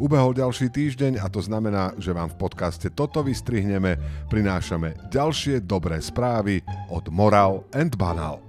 [0.00, 4.00] Ubehol ďalší týždeň a to znamená, že vám v podcaste Toto vystrihneme,
[4.32, 8.40] prinášame ďalšie dobré správy od Moral and Banal.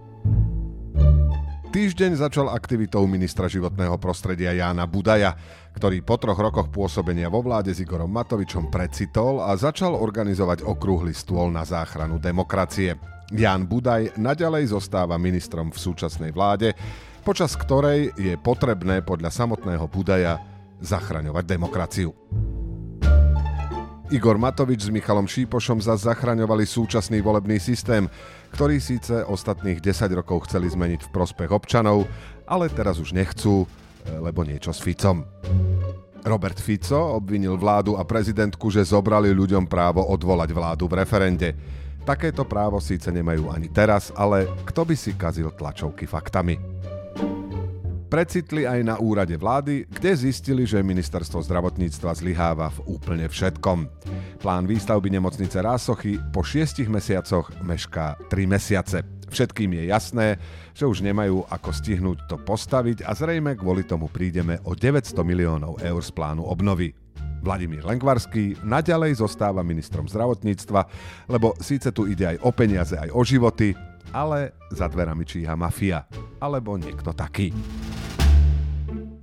[1.75, 5.35] Týždeň začal aktivitou ministra životného prostredia Jána Budaja,
[5.75, 11.11] ktorý po troch rokoch pôsobenia vo vláde s Igorom Matovičom precitol a začal organizovať okrúhly
[11.11, 12.95] stôl na záchranu demokracie.
[13.27, 16.71] Ján Budaj naďalej zostáva ministrom v súčasnej vláde,
[17.27, 20.50] počas ktorej je potrebné podľa samotného Budaja
[20.81, 22.11] zachraňovať demokraciu.
[24.11, 28.11] Igor Matovič s Michalom Šípošom zase zachraňovali súčasný volebný systém,
[28.51, 32.03] ktorý síce ostatných 10 rokov chceli zmeniť v prospech občanov,
[32.43, 33.63] ale teraz už nechcú,
[34.19, 35.23] lebo niečo s Ficom.
[36.27, 41.49] Robert Fico obvinil vládu a prezidentku, že zobrali ľuďom právo odvolať vládu v referende.
[42.03, 46.59] Takéto právo síce nemajú ani teraz, ale kto by si kazil tlačovky faktami?
[48.11, 53.87] Precitli aj na úrade vlády, kde zistili, že ministerstvo zdravotníctva zlyháva v úplne všetkom.
[54.43, 59.07] Plán výstavby nemocnice Rásochy po šiestich mesiacoch mešká 3 mesiace.
[59.31, 60.27] Všetkým je jasné,
[60.75, 65.79] že už nemajú ako stihnúť to postaviť a zrejme kvôli tomu prídeme o 900 miliónov
[65.79, 66.91] eur z plánu obnovy.
[67.41, 70.83] Vladimír Lengvarský naďalej zostáva ministrom zdravotníctva,
[71.31, 73.71] lebo síce tu ide aj o peniaze, aj o životy,
[74.11, 76.05] ale za dverami číha mafia.
[76.43, 77.55] Alebo niekto taký.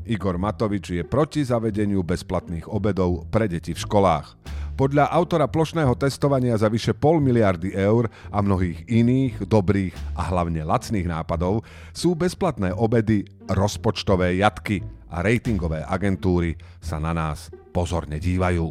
[0.09, 4.41] Igor Matovič je proti zavedeniu bezplatných obedov pre deti v školách.
[4.79, 10.65] Podľa autora plošného testovania za vyše pol miliardy eur a mnohých iných dobrých a hlavne
[10.65, 14.81] lacných nápadov sú bezplatné obedy rozpočtové jatky
[15.13, 18.71] a ratingové agentúry sa na nás pozorne dívajú.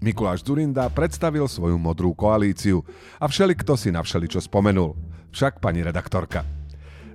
[0.00, 2.82] Mikuláš Zurinda predstavil svoju modrú koalíciu
[3.20, 4.96] a všelikto si na všeličo spomenul.
[5.30, 6.44] Však pani redaktorka.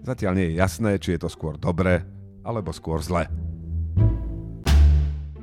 [0.05, 3.27] Zatiaľ nie je jasné, či je to skôr dobre alebo skôr zle.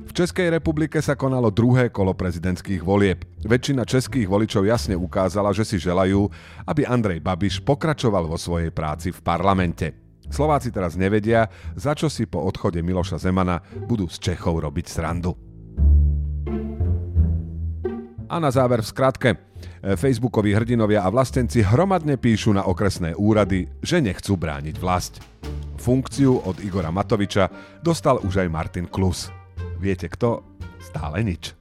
[0.07, 3.21] V Českej republike sa konalo druhé kolo prezidentských volieb.
[3.45, 6.25] Väčšina českých voličov jasne ukázala, že si želajú,
[6.65, 9.93] aby Andrej Babiš pokračoval vo svojej práci v parlamente.
[10.27, 11.47] Slováci teraz nevedia,
[11.77, 15.37] za čo si po odchode Miloša Zemana budú z Čechov robiť srandu.
[18.27, 19.29] A na záver v skratke.
[19.79, 25.23] Facebookoví hrdinovia a vlastenci hromadne píšu na okresné úrady, že nechcú brániť vlast.
[25.77, 27.47] Funkciu od Igora Matoviča
[27.79, 29.29] dostal už aj Martin Klus.
[29.77, 30.43] Viete kto?
[30.81, 31.53] Stále nič.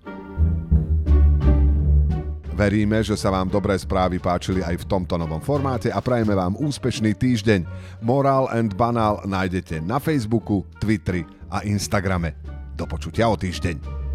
[2.57, 6.57] Veríme, že sa vám dobré správy páčili aj v tomto novom formáte a prajeme vám
[6.57, 7.69] úspešný týždeň.
[8.01, 12.33] Moral and Banal nájdete na Facebooku, Twitteri a Instagrame.
[12.73, 14.06] Do počutia o týždeň.